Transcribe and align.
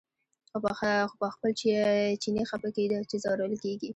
خو 0.49 0.57
په 1.21 1.27
خپل 1.35 1.51
چیني 2.21 2.43
خپه 2.49 2.69
کېده 2.75 2.99
چې 3.09 3.15
ځورول 3.23 3.53
کېږي. 3.63 3.89